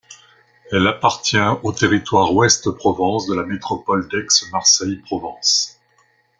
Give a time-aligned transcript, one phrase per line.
[0.71, 5.79] Elle appartient au territoire Ouest Provence de la métropole d'Aix-Marseille-Provence.